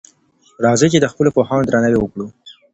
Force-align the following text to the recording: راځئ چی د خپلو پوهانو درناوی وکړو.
راځئ 0.65 0.87
چی 0.93 0.99
د 1.01 1.07
خپلو 1.13 1.29
پوهانو 1.35 1.67
درناوی 1.67 1.97
وکړو. 1.99 2.27